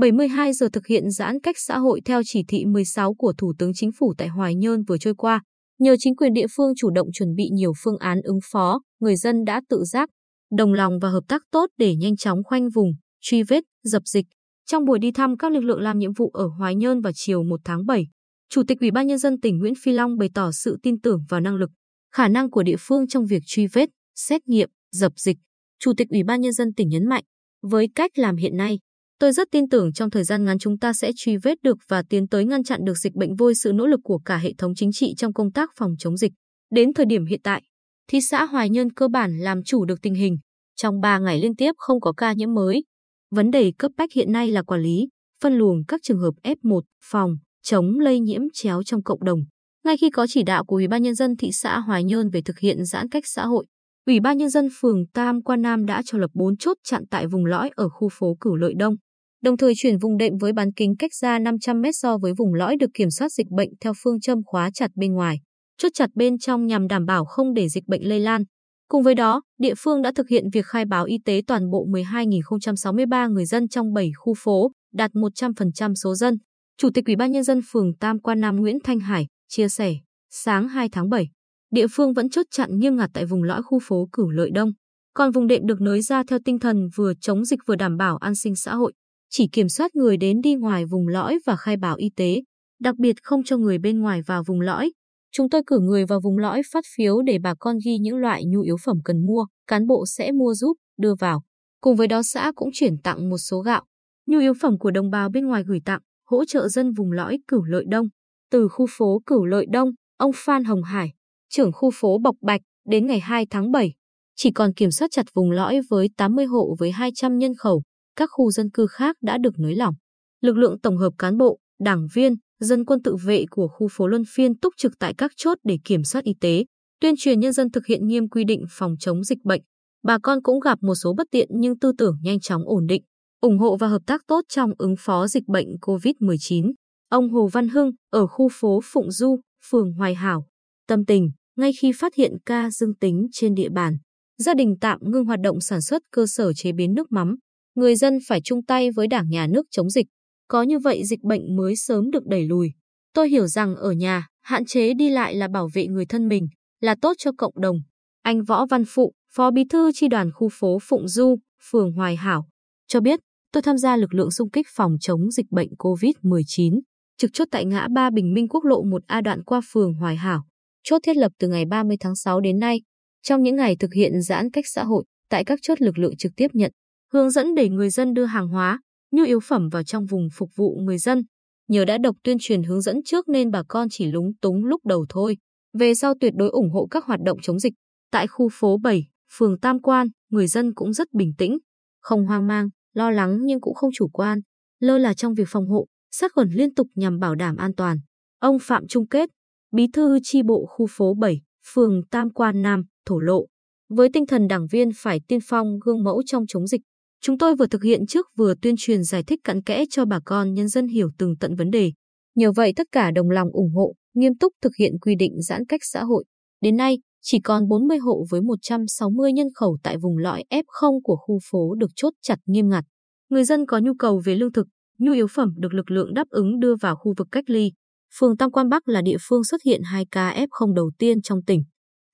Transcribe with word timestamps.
72 0.00 0.52
giờ 0.52 0.68
thực 0.72 0.86
hiện 0.86 1.10
giãn 1.10 1.40
cách 1.40 1.56
xã 1.58 1.78
hội 1.78 2.00
theo 2.04 2.22
chỉ 2.24 2.44
thị 2.48 2.64
16 2.64 3.14
của 3.14 3.32
Thủ 3.38 3.52
tướng 3.58 3.72
Chính 3.74 3.90
phủ 3.98 4.14
tại 4.18 4.28
Hoài 4.28 4.54
Nhơn 4.54 4.82
vừa 4.82 4.98
trôi 4.98 5.14
qua. 5.14 5.42
Nhờ 5.78 5.96
chính 5.98 6.16
quyền 6.16 6.32
địa 6.32 6.46
phương 6.56 6.72
chủ 6.76 6.90
động 6.90 7.08
chuẩn 7.12 7.34
bị 7.34 7.48
nhiều 7.52 7.72
phương 7.84 7.98
án 7.98 8.20
ứng 8.22 8.38
phó, 8.52 8.80
người 9.00 9.16
dân 9.16 9.44
đã 9.44 9.60
tự 9.68 9.84
giác, 9.84 10.08
đồng 10.56 10.72
lòng 10.72 10.98
và 11.02 11.08
hợp 11.08 11.20
tác 11.28 11.42
tốt 11.50 11.66
để 11.76 11.96
nhanh 11.96 12.16
chóng 12.16 12.38
khoanh 12.44 12.68
vùng, 12.70 12.92
truy 13.20 13.42
vết, 13.42 13.64
dập 13.82 14.02
dịch. 14.06 14.26
Trong 14.66 14.84
buổi 14.84 14.98
đi 14.98 15.12
thăm 15.12 15.36
các 15.36 15.52
lực 15.52 15.60
lượng 15.60 15.80
làm 15.80 15.98
nhiệm 15.98 16.12
vụ 16.12 16.30
ở 16.30 16.46
Hoài 16.58 16.74
Nhơn 16.74 17.00
vào 17.00 17.12
chiều 17.16 17.42
1 17.42 17.60
tháng 17.64 17.86
7, 17.86 18.06
Chủ 18.50 18.62
tịch 18.68 18.80
Ủy 18.80 18.90
ban 18.90 19.06
nhân 19.06 19.18
dân 19.18 19.40
tỉnh 19.40 19.58
Nguyễn 19.58 19.74
Phi 19.82 19.92
Long 19.92 20.18
bày 20.18 20.28
tỏ 20.34 20.50
sự 20.52 20.76
tin 20.82 21.00
tưởng 21.00 21.24
vào 21.28 21.40
năng 21.40 21.56
lực, 21.56 21.70
khả 22.14 22.28
năng 22.28 22.50
của 22.50 22.62
địa 22.62 22.76
phương 22.78 23.08
trong 23.08 23.26
việc 23.26 23.42
truy 23.46 23.66
vết, 23.66 23.88
xét 24.14 24.48
nghiệm, 24.48 24.68
dập 24.92 25.12
dịch. 25.16 25.36
Chủ 25.78 25.92
tịch 25.96 26.08
Ủy 26.10 26.22
ban 26.22 26.40
nhân 26.40 26.52
dân 26.52 26.74
tỉnh 26.74 26.88
nhấn 26.88 27.08
mạnh, 27.08 27.24
với 27.62 27.88
cách 27.94 28.10
làm 28.18 28.36
hiện 28.36 28.56
nay, 28.56 28.78
tôi 29.20 29.32
rất 29.32 29.48
tin 29.50 29.68
tưởng 29.68 29.92
trong 29.92 30.10
thời 30.10 30.24
gian 30.24 30.44
ngắn 30.44 30.58
chúng 30.58 30.78
ta 30.78 30.92
sẽ 30.92 31.12
truy 31.16 31.36
vết 31.36 31.62
được 31.62 31.78
và 31.88 32.02
tiến 32.10 32.28
tới 32.28 32.44
ngăn 32.44 32.64
chặn 32.64 32.80
được 32.84 32.98
dịch 32.98 33.14
bệnh 33.14 33.36
vôi 33.36 33.54
sự 33.54 33.72
nỗ 33.72 33.86
lực 33.86 34.00
của 34.04 34.18
cả 34.24 34.36
hệ 34.36 34.52
thống 34.58 34.74
chính 34.74 34.92
trị 34.92 35.14
trong 35.16 35.32
công 35.32 35.52
tác 35.52 35.70
phòng 35.76 35.94
chống 35.98 36.16
dịch. 36.16 36.32
Đến 36.74 36.92
thời 36.94 37.06
điểm 37.06 37.26
hiện 37.26 37.40
tại, 37.44 37.62
thị 38.08 38.20
xã 38.20 38.44
Hoài 38.44 38.70
Nhơn 38.70 38.92
cơ 38.92 39.08
bản 39.08 39.38
làm 39.38 39.62
chủ 39.62 39.84
được 39.84 40.02
tình 40.02 40.14
hình. 40.14 40.38
Trong 40.76 41.00
3 41.00 41.18
ngày 41.18 41.40
liên 41.40 41.56
tiếp 41.56 41.72
không 41.76 42.00
có 42.00 42.12
ca 42.12 42.32
nhiễm 42.32 42.54
mới. 42.54 42.84
Vấn 43.30 43.50
đề 43.50 43.72
cấp 43.78 43.92
bách 43.96 44.12
hiện 44.12 44.32
nay 44.32 44.50
là 44.50 44.62
quản 44.62 44.80
lý, 44.80 45.08
phân 45.42 45.54
luồng 45.54 45.84
các 45.88 46.00
trường 46.02 46.20
hợp 46.20 46.34
F1, 46.42 46.80
phòng, 47.04 47.36
chống 47.62 47.98
lây 47.98 48.20
nhiễm 48.20 48.42
chéo 48.52 48.82
trong 48.82 49.02
cộng 49.02 49.24
đồng. 49.24 49.40
Ngay 49.84 49.96
khi 49.96 50.10
có 50.10 50.26
chỉ 50.28 50.42
đạo 50.42 50.64
của 50.64 50.76
Ủy 50.76 50.88
ban 50.88 51.02
nhân 51.02 51.14
dân 51.14 51.36
thị 51.36 51.52
xã 51.52 51.78
Hoài 51.78 52.04
Nhơn 52.04 52.30
về 52.30 52.42
thực 52.42 52.58
hiện 52.58 52.84
giãn 52.84 53.08
cách 53.08 53.26
xã 53.26 53.46
hội, 53.46 53.66
Ủy 54.06 54.20
ban 54.20 54.38
nhân 54.38 54.50
dân 54.50 54.68
phường 54.80 55.06
Tam 55.14 55.42
Quan 55.42 55.62
Nam 55.62 55.86
đã 55.86 56.02
cho 56.04 56.18
lập 56.18 56.30
4 56.34 56.56
chốt 56.56 56.76
chặn 56.84 57.02
tại 57.10 57.26
vùng 57.26 57.44
lõi 57.44 57.70
ở 57.76 57.88
khu 57.88 58.08
phố 58.12 58.36
Cửu 58.40 58.56
Lợi 58.56 58.74
Đông, 58.78 58.94
đồng 59.42 59.56
thời 59.56 59.72
chuyển 59.76 59.98
vùng 59.98 60.16
đệm 60.16 60.36
với 60.36 60.52
bán 60.52 60.72
kính 60.72 60.96
cách 60.98 61.14
ra 61.14 61.38
500 61.38 61.80
mét 61.80 61.94
so 61.96 62.18
với 62.18 62.32
vùng 62.38 62.54
lõi 62.54 62.76
được 62.76 62.90
kiểm 62.94 63.10
soát 63.10 63.32
dịch 63.32 63.46
bệnh 63.50 63.68
theo 63.80 63.92
phương 64.02 64.20
châm 64.20 64.38
khóa 64.44 64.70
chặt 64.74 64.90
bên 64.94 65.12
ngoài, 65.12 65.36
chốt 65.78 65.88
chặt 65.94 66.10
bên 66.14 66.38
trong 66.38 66.66
nhằm 66.66 66.88
đảm 66.88 67.06
bảo 67.06 67.24
không 67.24 67.54
để 67.54 67.68
dịch 67.68 67.84
bệnh 67.86 68.08
lây 68.08 68.20
lan. 68.20 68.42
Cùng 68.88 69.02
với 69.02 69.14
đó, 69.14 69.42
địa 69.58 69.74
phương 69.78 70.02
đã 70.02 70.12
thực 70.16 70.28
hiện 70.28 70.44
việc 70.52 70.66
khai 70.66 70.84
báo 70.84 71.04
y 71.04 71.18
tế 71.24 71.42
toàn 71.46 71.70
bộ 71.70 71.86
12.063 71.86 73.32
người 73.32 73.46
dân 73.46 73.68
trong 73.68 73.92
7 73.92 74.10
khu 74.16 74.34
phố, 74.38 74.72
đạt 74.94 75.10
100% 75.10 75.94
số 75.94 76.14
dân. 76.14 76.34
Chủ 76.78 76.90
tịch 76.94 77.06
Ủy 77.06 77.16
ban 77.16 77.32
nhân 77.32 77.44
dân 77.44 77.60
phường 77.70 77.96
Tam 78.00 78.20
Quan 78.20 78.40
Nam 78.40 78.56
Nguyễn 78.56 78.78
Thanh 78.84 79.00
Hải 79.00 79.26
chia 79.48 79.68
sẻ, 79.68 79.94
sáng 80.30 80.68
2 80.68 80.88
tháng 80.92 81.08
7, 81.08 81.28
địa 81.70 81.86
phương 81.90 82.12
vẫn 82.12 82.30
chốt 82.30 82.46
chặn 82.50 82.78
nghiêm 82.78 82.96
ngặt 82.96 83.10
tại 83.14 83.26
vùng 83.26 83.42
lõi 83.42 83.62
khu 83.62 83.78
phố 83.82 84.08
Cửu 84.12 84.30
Lợi 84.30 84.50
Đông, 84.54 84.70
còn 85.14 85.30
vùng 85.30 85.46
đệm 85.46 85.66
được 85.66 85.80
nới 85.80 86.02
ra 86.02 86.22
theo 86.28 86.38
tinh 86.44 86.58
thần 86.58 86.88
vừa 86.96 87.12
chống 87.20 87.44
dịch 87.44 87.60
vừa 87.66 87.76
đảm 87.76 87.96
bảo 87.96 88.16
an 88.16 88.34
sinh 88.34 88.56
xã 88.56 88.74
hội, 88.74 88.92
chỉ 89.30 89.48
kiểm 89.52 89.68
soát 89.68 89.96
người 89.96 90.16
đến 90.16 90.40
đi 90.40 90.54
ngoài 90.54 90.84
vùng 90.84 91.08
lõi 91.08 91.38
và 91.46 91.56
khai 91.56 91.76
báo 91.76 91.96
y 91.96 92.10
tế, 92.16 92.42
đặc 92.80 92.96
biệt 92.98 93.16
không 93.22 93.44
cho 93.44 93.56
người 93.56 93.78
bên 93.78 94.00
ngoài 94.00 94.22
vào 94.26 94.42
vùng 94.46 94.60
lõi. 94.60 94.92
Chúng 95.32 95.50
tôi 95.50 95.62
cử 95.66 95.78
người 95.78 96.04
vào 96.04 96.20
vùng 96.20 96.38
lõi 96.38 96.62
phát 96.72 96.84
phiếu 96.96 97.22
để 97.22 97.38
bà 97.38 97.54
con 97.58 97.76
ghi 97.84 97.98
những 97.98 98.16
loại 98.16 98.44
nhu 98.44 98.60
yếu 98.60 98.76
phẩm 98.84 98.96
cần 99.04 99.26
mua, 99.26 99.46
cán 99.66 99.86
bộ 99.86 100.04
sẽ 100.06 100.32
mua 100.32 100.54
giúp, 100.54 100.76
đưa 100.98 101.14
vào. 101.14 101.42
Cùng 101.80 101.96
với 101.96 102.06
đó 102.06 102.22
xã 102.22 102.52
cũng 102.54 102.70
chuyển 102.72 102.98
tặng 102.98 103.28
một 103.30 103.38
số 103.38 103.60
gạo, 103.60 103.84
nhu 104.26 104.38
yếu 104.38 104.52
phẩm 104.60 104.78
của 104.78 104.90
đồng 104.90 105.10
bào 105.10 105.28
bên 105.28 105.46
ngoài 105.46 105.62
gửi 105.66 105.80
tặng 105.84 106.00
hỗ 106.26 106.44
trợ 106.44 106.68
dân 106.68 106.92
vùng 106.92 107.12
lõi 107.12 107.38
Cửu 107.48 107.64
Lợi 107.64 107.84
Đông. 107.88 108.06
Từ 108.50 108.68
khu 108.68 108.86
phố 108.90 109.22
Cửu 109.26 109.44
Lợi 109.44 109.66
Đông, 109.72 109.90
ông 110.16 110.30
Phan 110.34 110.64
Hồng 110.64 110.82
Hải, 110.82 111.12
trưởng 111.48 111.72
khu 111.72 111.90
phố 111.94 112.18
Bọc 112.18 112.36
Bạch, 112.42 112.60
đến 112.88 113.06
ngày 113.06 113.20
2 113.20 113.46
tháng 113.50 113.72
7, 113.72 113.94
chỉ 114.36 114.50
còn 114.50 114.74
kiểm 114.74 114.90
soát 114.90 115.08
chặt 115.10 115.26
vùng 115.34 115.50
lõi 115.50 115.80
với 115.90 116.08
80 116.16 116.44
hộ 116.44 116.76
với 116.78 116.90
200 116.90 117.38
nhân 117.38 117.52
khẩu, 117.54 117.82
các 118.16 118.28
khu 118.32 118.50
dân 118.50 118.70
cư 118.70 118.86
khác 118.86 119.16
đã 119.22 119.38
được 119.38 119.58
nới 119.58 119.74
lỏng. 119.74 119.94
Lực 120.40 120.56
lượng 120.56 120.80
tổng 120.80 120.96
hợp 120.96 121.12
cán 121.18 121.38
bộ, 121.38 121.58
đảng 121.80 122.06
viên, 122.14 122.34
dân 122.60 122.84
quân 122.84 123.02
tự 123.02 123.16
vệ 123.24 123.44
của 123.50 123.68
khu 123.68 123.88
phố 123.90 124.06
Luân 124.06 124.22
Phiên 124.28 124.58
túc 124.58 124.74
trực 124.76 124.92
tại 124.98 125.14
các 125.18 125.32
chốt 125.36 125.58
để 125.64 125.78
kiểm 125.84 126.04
soát 126.04 126.24
y 126.24 126.34
tế, 126.40 126.64
tuyên 127.00 127.14
truyền 127.18 127.40
nhân 127.40 127.52
dân 127.52 127.70
thực 127.70 127.86
hiện 127.86 128.06
nghiêm 128.06 128.28
quy 128.28 128.44
định 128.44 128.64
phòng 128.70 128.94
chống 129.00 129.24
dịch 129.24 129.44
bệnh. 129.44 129.62
Bà 130.02 130.18
con 130.22 130.42
cũng 130.42 130.60
gặp 130.60 130.78
một 130.82 130.94
số 130.94 131.14
bất 131.16 131.26
tiện 131.30 131.48
nhưng 131.50 131.78
tư 131.78 131.92
tưởng 131.98 132.16
nhanh 132.22 132.40
chóng 132.40 132.62
ổn 132.66 132.86
định 132.86 133.02
ủng 133.40 133.58
hộ 133.58 133.76
và 133.76 133.88
hợp 133.88 134.02
tác 134.06 134.20
tốt 134.26 134.40
trong 134.48 134.70
ứng 134.78 134.94
phó 134.98 135.26
dịch 135.26 135.48
bệnh 135.48 135.68
COVID-19. 135.80 136.72
Ông 137.08 137.30
Hồ 137.30 137.48
Văn 137.52 137.68
Hưng 137.68 137.90
ở 138.10 138.26
khu 138.26 138.48
phố 138.52 138.80
Phụng 138.84 139.10
Du, 139.10 139.40
phường 139.70 139.92
Hoài 139.92 140.14
Hảo, 140.14 140.46
tâm 140.86 141.04
tình, 141.04 141.30
ngay 141.56 141.72
khi 141.80 141.92
phát 141.92 142.14
hiện 142.14 142.32
ca 142.46 142.70
dương 142.70 142.94
tính 142.94 143.26
trên 143.32 143.54
địa 143.54 143.68
bàn, 143.68 143.98
gia 144.38 144.54
đình 144.54 144.74
tạm 144.80 144.98
ngưng 145.02 145.24
hoạt 145.24 145.40
động 145.40 145.60
sản 145.60 145.80
xuất 145.80 146.02
cơ 146.12 146.26
sở 146.26 146.52
chế 146.52 146.72
biến 146.72 146.94
nước 146.94 147.12
mắm. 147.12 147.36
Người 147.74 147.96
dân 147.96 148.18
phải 148.28 148.40
chung 148.44 148.62
tay 148.62 148.90
với 148.90 149.06
đảng 149.06 149.28
nhà 149.28 149.46
nước 149.46 149.66
chống 149.70 149.90
dịch. 149.90 150.06
Có 150.48 150.62
như 150.62 150.78
vậy 150.78 151.04
dịch 151.04 151.22
bệnh 151.22 151.56
mới 151.56 151.76
sớm 151.76 152.10
được 152.10 152.26
đẩy 152.26 152.46
lùi. 152.46 152.72
Tôi 153.14 153.28
hiểu 153.28 153.46
rằng 153.46 153.76
ở 153.76 153.92
nhà, 153.92 154.26
hạn 154.42 154.64
chế 154.64 154.94
đi 154.94 155.10
lại 155.10 155.34
là 155.34 155.48
bảo 155.48 155.68
vệ 155.74 155.86
người 155.86 156.06
thân 156.06 156.28
mình, 156.28 156.48
là 156.80 156.94
tốt 157.02 157.12
cho 157.18 157.30
cộng 157.38 157.60
đồng. 157.60 157.76
Anh 158.22 158.44
Võ 158.44 158.66
Văn 158.66 158.84
Phụ, 158.88 159.12
Phó 159.34 159.50
Bí 159.50 159.64
thư 159.70 159.90
chi 159.94 160.08
đoàn 160.08 160.30
khu 160.34 160.48
phố 160.52 160.78
Phụng 160.82 161.08
Du, 161.08 161.36
phường 161.70 161.92
Hoài 161.92 162.16
Hảo, 162.16 162.48
cho 162.88 163.00
biết 163.00 163.20
tôi 163.52 163.62
tham 163.62 163.78
gia 163.78 163.96
lực 163.96 164.14
lượng 164.14 164.30
xung 164.30 164.50
kích 164.50 164.66
phòng 164.74 164.96
chống 165.00 165.30
dịch 165.30 165.46
bệnh 165.50 165.68
COVID-19, 165.78 166.80
trực 167.18 167.30
chốt 167.32 167.48
tại 167.50 167.64
ngã 167.64 167.88
ba 167.94 168.10
Bình 168.10 168.34
Minh 168.34 168.48
quốc 168.48 168.64
lộ 168.64 168.82
1A 168.84 169.22
đoạn 169.22 169.44
qua 169.44 169.60
phường 169.72 169.94
Hoài 169.94 170.16
Hảo. 170.16 170.44
Chốt 170.82 170.98
thiết 171.02 171.16
lập 171.16 171.32
từ 171.38 171.48
ngày 171.48 171.64
30 171.64 171.96
tháng 172.00 172.16
6 172.16 172.40
đến 172.40 172.58
nay. 172.58 172.80
Trong 173.22 173.42
những 173.42 173.56
ngày 173.56 173.76
thực 173.76 173.92
hiện 173.94 174.22
giãn 174.22 174.50
cách 174.50 174.64
xã 174.74 174.84
hội, 174.84 175.04
tại 175.28 175.44
các 175.44 175.58
chốt 175.62 175.80
lực 175.80 175.98
lượng 175.98 176.16
trực 176.16 176.32
tiếp 176.36 176.48
nhận, 176.52 176.72
hướng 177.12 177.30
dẫn 177.30 177.54
để 177.54 177.68
người 177.68 177.90
dân 177.90 178.14
đưa 178.14 178.24
hàng 178.24 178.48
hóa, 178.48 178.80
nhu 179.12 179.24
yếu 179.24 179.40
phẩm 179.40 179.68
vào 179.68 179.82
trong 179.82 180.06
vùng 180.06 180.28
phục 180.32 180.50
vụ 180.56 180.78
người 180.80 180.98
dân. 180.98 181.22
Nhờ 181.68 181.84
đã 181.84 181.98
đọc 181.98 182.16
tuyên 182.24 182.36
truyền 182.40 182.62
hướng 182.62 182.80
dẫn 182.80 183.02
trước 183.04 183.28
nên 183.28 183.50
bà 183.50 183.62
con 183.68 183.88
chỉ 183.90 184.06
lúng 184.06 184.32
túng 184.42 184.64
lúc 184.64 184.86
đầu 184.86 185.06
thôi. 185.08 185.36
Về 185.78 185.94
sau 185.94 186.14
tuyệt 186.20 186.32
đối 186.36 186.48
ủng 186.48 186.70
hộ 186.70 186.86
các 186.90 187.04
hoạt 187.04 187.20
động 187.24 187.38
chống 187.42 187.58
dịch. 187.58 187.72
Tại 188.10 188.26
khu 188.26 188.48
phố 188.52 188.78
7, 188.78 189.06
phường 189.32 189.58
Tam 189.58 189.80
Quan, 189.82 190.06
người 190.30 190.46
dân 190.46 190.74
cũng 190.74 190.92
rất 190.92 191.12
bình 191.12 191.32
tĩnh, 191.38 191.58
không 192.00 192.26
hoang 192.26 192.46
mang, 192.46 192.68
lo 192.94 193.10
lắng 193.10 193.38
nhưng 193.42 193.60
cũng 193.60 193.74
không 193.74 193.90
chủ 193.94 194.08
quan, 194.08 194.40
lơ 194.80 194.98
là 194.98 195.14
trong 195.14 195.34
việc 195.34 195.48
phòng 195.48 195.68
hộ, 195.68 195.86
sát 196.10 196.32
khuẩn 196.34 196.48
liên 196.48 196.74
tục 196.74 196.86
nhằm 196.94 197.18
bảo 197.18 197.34
đảm 197.34 197.56
an 197.56 197.74
toàn. 197.74 197.98
Ông 198.38 198.58
Phạm 198.60 198.86
Trung 198.86 199.08
Kết, 199.08 199.30
bí 199.72 199.86
thư 199.92 200.18
chi 200.22 200.42
bộ 200.42 200.66
khu 200.68 200.86
phố 200.90 201.14
7, 201.14 201.40
phường 201.72 202.02
Tam 202.10 202.30
Quan 202.30 202.62
Nam, 202.62 202.84
thổ 203.06 203.18
lộ. 203.18 203.46
Với 203.88 204.08
tinh 204.12 204.26
thần 204.26 204.48
đảng 204.48 204.66
viên 204.66 204.90
phải 204.96 205.20
tiên 205.28 205.40
phong 205.44 205.78
gương 205.84 206.04
mẫu 206.04 206.22
trong 206.26 206.44
chống 206.48 206.66
dịch, 206.66 206.80
chúng 207.22 207.38
tôi 207.38 207.56
vừa 207.56 207.66
thực 207.66 207.82
hiện 207.82 208.06
trước 208.06 208.26
vừa 208.36 208.54
tuyên 208.62 208.74
truyền 208.78 209.02
giải 209.02 209.22
thích 209.22 209.40
cặn 209.44 209.62
kẽ 209.62 209.84
cho 209.90 210.04
bà 210.04 210.20
con 210.24 210.54
nhân 210.54 210.68
dân 210.68 210.88
hiểu 210.88 211.10
từng 211.18 211.36
tận 211.40 211.54
vấn 211.56 211.70
đề. 211.70 211.92
Nhờ 212.34 212.52
vậy 212.52 212.72
tất 212.76 212.86
cả 212.92 213.10
đồng 213.10 213.30
lòng 213.30 213.48
ủng 213.52 213.74
hộ, 213.74 213.94
nghiêm 214.14 214.32
túc 214.40 214.52
thực 214.62 214.76
hiện 214.76 214.98
quy 215.00 215.14
định 215.14 215.42
giãn 215.42 215.66
cách 215.66 215.80
xã 215.84 216.04
hội. 216.04 216.24
Đến 216.60 216.76
nay, 216.76 216.98
chỉ 217.22 217.40
còn 217.40 217.68
40 217.68 217.98
hộ 217.98 218.24
với 218.30 218.40
160 218.40 219.32
nhân 219.32 219.46
khẩu 219.54 219.78
tại 219.82 219.96
vùng 219.98 220.18
lõi 220.18 220.44
F0 220.50 221.00
của 221.02 221.16
khu 221.16 221.38
phố 221.50 221.74
được 221.74 221.90
chốt 221.96 222.10
chặt 222.22 222.38
nghiêm 222.46 222.68
ngặt. 222.68 222.84
Người 223.30 223.44
dân 223.44 223.66
có 223.66 223.78
nhu 223.78 223.94
cầu 223.94 224.22
về 224.24 224.34
lương 224.34 224.52
thực, 224.52 224.66
nhu 224.98 225.12
yếu 225.12 225.26
phẩm 225.26 225.54
được 225.56 225.74
lực 225.74 225.90
lượng 225.90 226.14
đáp 226.14 226.28
ứng 226.30 226.60
đưa 226.60 226.74
vào 226.76 226.96
khu 226.96 227.14
vực 227.16 227.28
cách 227.32 227.44
ly. 227.50 227.72
Phường 228.18 228.36
Tam 228.36 228.50
Quan 228.50 228.68
Bắc 228.68 228.88
là 228.88 229.02
địa 229.02 229.16
phương 229.20 229.44
xuất 229.44 229.62
hiện 229.64 229.82
2 229.82 230.06
ca 230.10 230.46
F0 230.50 230.74
đầu 230.74 230.90
tiên 230.98 231.22
trong 231.22 231.42
tỉnh. 231.42 231.62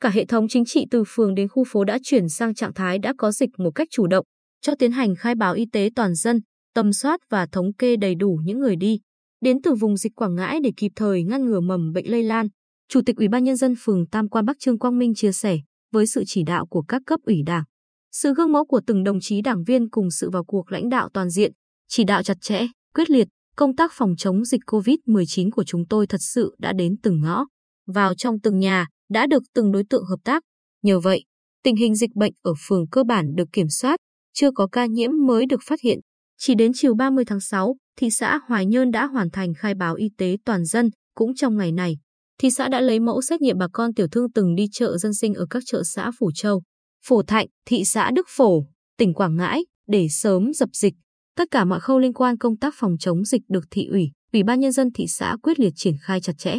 Cả 0.00 0.08
hệ 0.08 0.26
thống 0.26 0.48
chính 0.48 0.64
trị 0.64 0.86
từ 0.90 1.02
phường 1.06 1.34
đến 1.34 1.48
khu 1.48 1.64
phố 1.68 1.84
đã 1.84 1.98
chuyển 2.02 2.28
sang 2.28 2.54
trạng 2.54 2.74
thái 2.74 2.98
đã 2.98 3.14
có 3.18 3.32
dịch 3.32 3.50
một 3.58 3.70
cách 3.74 3.88
chủ 3.90 4.06
động, 4.06 4.26
cho 4.60 4.74
tiến 4.78 4.92
hành 4.92 5.14
khai 5.14 5.34
báo 5.34 5.54
y 5.54 5.66
tế 5.72 5.90
toàn 5.96 6.14
dân, 6.14 6.40
tầm 6.74 6.92
soát 6.92 7.20
và 7.30 7.46
thống 7.46 7.74
kê 7.74 7.96
đầy 7.96 8.14
đủ 8.14 8.40
những 8.44 8.60
người 8.60 8.76
đi 8.76 9.00
đến 9.40 9.62
từ 9.62 9.74
vùng 9.74 9.96
dịch 9.96 10.12
Quảng 10.16 10.34
Ngãi 10.34 10.60
để 10.60 10.72
kịp 10.76 10.92
thời 10.96 11.22
ngăn 11.22 11.46
ngừa 11.46 11.60
mầm 11.60 11.92
bệnh 11.92 12.10
lây 12.10 12.22
lan. 12.22 12.48
Chủ 12.88 13.00
tịch 13.06 13.16
Ủy 13.16 13.28
ban 13.28 13.44
nhân 13.44 13.56
dân 13.56 13.74
phường 13.78 14.06
Tam 14.06 14.28
Quan 14.28 14.44
Bắc 14.44 14.58
Trương 14.58 14.78
Quang 14.78 14.98
Minh 14.98 15.14
chia 15.14 15.32
sẻ, 15.32 15.58
với 15.92 16.06
sự 16.06 16.22
chỉ 16.26 16.42
đạo 16.42 16.66
của 16.66 16.82
các 16.82 17.02
cấp 17.06 17.20
ủy 17.22 17.42
đảng, 17.46 17.64
sự 18.12 18.34
gương 18.34 18.52
mẫu 18.52 18.64
của 18.64 18.80
từng 18.86 19.04
đồng 19.04 19.20
chí 19.20 19.42
đảng 19.42 19.64
viên 19.64 19.90
cùng 19.90 20.10
sự 20.10 20.30
vào 20.30 20.44
cuộc 20.44 20.72
lãnh 20.72 20.88
đạo 20.88 21.08
toàn 21.14 21.30
diện, 21.30 21.52
chỉ 21.88 22.04
đạo 22.04 22.22
chặt 22.22 22.36
chẽ, 22.40 22.66
quyết 22.94 23.10
liệt, 23.10 23.28
công 23.56 23.76
tác 23.76 23.92
phòng 23.94 24.14
chống 24.18 24.44
dịch 24.44 24.60
COVID-19 24.66 25.50
của 25.50 25.64
chúng 25.64 25.86
tôi 25.88 26.06
thật 26.06 26.20
sự 26.20 26.54
đã 26.58 26.72
đến 26.72 26.96
từng 27.02 27.20
ngõ, 27.20 27.44
vào 27.86 28.14
trong 28.14 28.40
từng 28.40 28.58
nhà, 28.58 28.86
đã 29.10 29.26
được 29.26 29.42
từng 29.54 29.72
đối 29.72 29.84
tượng 29.90 30.04
hợp 30.04 30.18
tác. 30.24 30.42
Nhờ 30.82 31.00
vậy, 31.00 31.24
tình 31.62 31.76
hình 31.76 31.94
dịch 31.94 32.14
bệnh 32.14 32.32
ở 32.42 32.52
phường 32.68 32.88
cơ 32.88 33.04
bản 33.04 33.34
được 33.34 33.48
kiểm 33.52 33.68
soát, 33.68 33.96
chưa 34.36 34.50
có 34.50 34.66
ca 34.72 34.86
nhiễm 34.86 35.10
mới 35.26 35.46
được 35.46 35.60
phát 35.66 35.80
hiện. 35.80 35.98
Chỉ 36.38 36.54
đến 36.54 36.72
chiều 36.74 36.94
30 36.94 37.24
tháng 37.24 37.40
6, 37.40 37.76
thị 37.96 38.10
xã 38.10 38.40
Hoài 38.48 38.66
Nhơn 38.66 38.90
đã 38.90 39.06
hoàn 39.06 39.30
thành 39.30 39.54
khai 39.54 39.74
báo 39.74 39.94
y 39.94 40.08
tế 40.18 40.36
toàn 40.44 40.64
dân, 40.64 40.90
cũng 41.14 41.34
trong 41.34 41.56
ngày 41.56 41.72
này 41.72 41.96
thị 42.38 42.50
xã 42.50 42.68
đã 42.68 42.80
lấy 42.80 43.00
mẫu 43.00 43.22
xét 43.22 43.40
nghiệm 43.40 43.58
bà 43.58 43.66
con 43.72 43.94
tiểu 43.94 44.06
thương 44.12 44.32
từng 44.32 44.54
đi 44.54 44.68
chợ 44.72 44.98
dân 44.98 45.14
sinh 45.14 45.34
ở 45.34 45.46
các 45.50 45.62
chợ 45.66 45.82
xã 45.82 46.10
Phủ 46.18 46.30
Châu, 46.34 46.62
Phổ 47.06 47.22
Thạnh, 47.22 47.46
thị 47.66 47.84
xã 47.84 48.10
Đức 48.14 48.26
Phổ, 48.28 48.64
tỉnh 48.98 49.14
Quảng 49.14 49.36
Ngãi 49.36 49.64
để 49.88 50.06
sớm 50.10 50.52
dập 50.54 50.68
dịch. 50.72 50.94
Tất 51.36 51.44
cả 51.50 51.64
mọi 51.64 51.80
khâu 51.80 51.98
liên 51.98 52.12
quan 52.12 52.38
công 52.38 52.56
tác 52.56 52.74
phòng 52.76 52.96
chống 53.00 53.24
dịch 53.24 53.42
được 53.48 53.64
thị 53.70 53.86
ủy, 53.86 54.10
ủy 54.32 54.42
ban 54.42 54.60
nhân 54.60 54.72
dân 54.72 54.88
thị 54.94 55.06
xã 55.08 55.36
quyết 55.42 55.60
liệt 55.60 55.72
triển 55.76 55.94
khai 56.00 56.20
chặt 56.20 56.32
chẽ. 56.38 56.54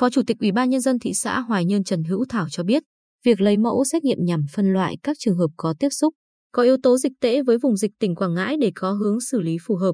Phó 0.00 0.10
Chủ 0.10 0.22
tịch 0.26 0.36
Ủy 0.40 0.52
ban 0.52 0.70
nhân 0.70 0.80
dân 0.80 0.98
thị 0.98 1.14
xã 1.14 1.40
Hoài 1.40 1.64
Nhơn 1.64 1.84
Trần 1.84 2.04
Hữu 2.04 2.24
Thảo 2.28 2.46
cho 2.50 2.64
biết, 2.64 2.82
việc 3.24 3.40
lấy 3.40 3.56
mẫu 3.56 3.84
xét 3.84 4.04
nghiệm 4.04 4.18
nhằm 4.20 4.40
phân 4.52 4.72
loại 4.72 4.96
các 5.02 5.16
trường 5.20 5.38
hợp 5.38 5.50
có 5.56 5.74
tiếp 5.78 5.88
xúc, 5.90 6.14
có 6.56 6.62
yếu 6.62 6.76
tố 6.82 6.98
dịch 6.98 7.12
tễ 7.20 7.42
với 7.42 7.58
vùng 7.58 7.76
dịch 7.76 7.90
tỉnh 7.98 8.14
Quảng 8.14 8.34
Ngãi 8.34 8.56
để 8.60 8.72
có 8.74 8.92
hướng 8.92 9.20
xử 9.20 9.40
lý 9.40 9.56
phù 9.66 9.76
hợp. 9.76 9.92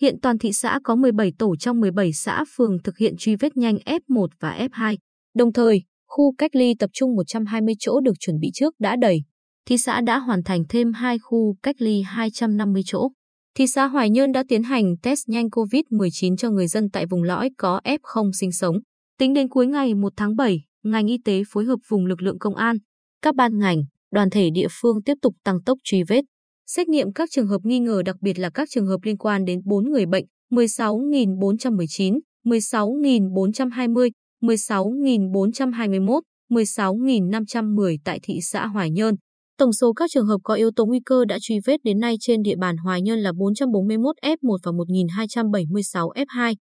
Hiện 0.00 0.20
toàn 0.22 0.38
thị 0.38 0.52
xã 0.52 0.80
có 0.84 0.94
17 0.94 1.32
tổ 1.38 1.56
trong 1.56 1.80
17 1.80 2.12
xã 2.12 2.44
phường 2.56 2.82
thực 2.84 2.98
hiện 2.98 3.14
truy 3.18 3.36
vết 3.36 3.56
nhanh 3.56 3.76
F1 3.76 4.26
và 4.40 4.68
F2. 4.70 4.96
Đồng 5.36 5.52
thời, 5.52 5.82
khu 6.06 6.34
cách 6.38 6.56
ly 6.56 6.74
tập 6.78 6.90
trung 6.92 7.16
120 7.16 7.74
chỗ 7.78 8.00
được 8.00 8.12
chuẩn 8.20 8.38
bị 8.40 8.50
trước 8.54 8.74
đã 8.78 8.96
đầy. 8.96 9.22
Thị 9.66 9.78
xã 9.78 10.00
đã 10.00 10.18
hoàn 10.18 10.42
thành 10.42 10.64
thêm 10.68 10.92
2 10.92 11.18
khu 11.18 11.56
cách 11.62 11.76
ly 11.78 12.02
250 12.02 12.82
chỗ. 12.86 13.08
Thị 13.54 13.66
xã 13.66 13.86
Hoài 13.86 14.10
Nhơn 14.10 14.32
đã 14.32 14.44
tiến 14.48 14.62
hành 14.62 14.96
test 15.02 15.28
nhanh 15.28 15.46
COVID-19 15.48 16.36
cho 16.36 16.50
người 16.50 16.66
dân 16.66 16.90
tại 16.90 17.06
vùng 17.06 17.22
lõi 17.22 17.50
có 17.58 17.80
F0 17.84 18.30
sinh 18.32 18.52
sống. 18.52 18.76
Tính 19.18 19.34
đến 19.34 19.48
cuối 19.48 19.66
ngày 19.66 19.94
1 19.94 20.12
tháng 20.16 20.36
7, 20.36 20.60
ngành 20.82 21.06
y 21.06 21.18
tế 21.24 21.42
phối 21.48 21.64
hợp 21.64 21.78
vùng 21.88 22.06
lực 22.06 22.22
lượng 22.22 22.38
công 22.38 22.54
an, 22.54 22.76
các 23.22 23.34
ban 23.34 23.58
ngành, 23.58 23.84
đoàn 24.14 24.30
thể 24.30 24.50
địa 24.50 24.68
phương 24.70 25.02
tiếp 25.02 25.14
tục 25.22 25.34
tăng 25.44 25.62
tốc 25.62 25.78
truy 25.84 26.02
vết. 26.08 26.20
Xét 26.66 26.88
nghiệm 26.88 27.12
các 27.12 27.28
trường 27.32 27.46
hợp 27.46 27.58
nghi 27.64 27.78
ngờ 27.78 28.02
đặc 28.04 28.16
biệt 28.20 28.38
là 28.38 28.50
các 28.50 28.68
trường 28.70 28.86
hợp 28.86 28.98
liên 29.02 29.16
quan 29.16 29.44
đến 29.44 29.60
4 29.64 29.90
người 29.90 30.06
bệnh 30.06 30.24
16.419, 30.50 32.18
16.420, 32.44 34.10
16.421, 34.42 36.20
16.510 36.50 37.96
tại 38.04 38.20
thị 38.22 38.38
xã 38.42 38.66
Hoài 38.66 38.90
Nhơn. 38.90 39.14
Tổng 39.58 39.72
số 39.72 39.92
các 39.92 40.10
trường 40.10 40.26
hợp 40.26 40.38
có 40.44 40.54
yếu 40.54 40.70
tố 40.76 40.86
nguy 40.86 41.00
cơ 41.06 41.24
đã 41.24 41.38
truy 41.40 41.58
vết 41.64 41.76
đến 41.84 42.00
nay 42.00 42.16
trên 42.20 42.42
địa 42.42 42.56
bàn 42.56 42.76
Hoài 42.76 43.02
Nhơn 43.02 43.18
là 43.18 43.32
441 43.32 44.16
F1 44.22 44.56
và 44.64 44.72
1.276 44.72 46.12
F2. 46.12 46.54